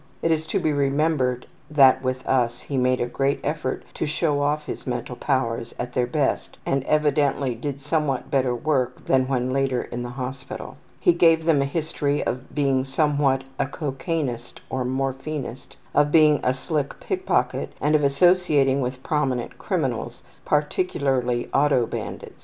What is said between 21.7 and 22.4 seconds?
bandits.